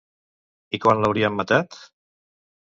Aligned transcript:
I 0.77 0.79
quan 0.85 1.01
l'haurien 1.03 1.37
matat? 1.41 1.79